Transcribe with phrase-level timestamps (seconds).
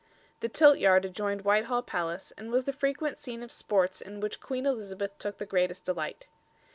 [0.39, 4.65] The Tiltyard adjoined Whitehall Palace and was the frequent scene of sports in which Queen
[4.65, 6.27] Elizabeth took the greatest delight.